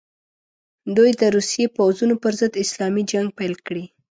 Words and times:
دوی 0.95 1.11
د 1.21 1.23
روسي 1.35 1.63
پوځونو 1.75 2.15
پر 2.23 2.33
ضد 2.39 2.53
اسلامي 2.63 3.03
جنګ 3.11 3.27
پیل 3.37 3.53
کړي. 3.67 3.85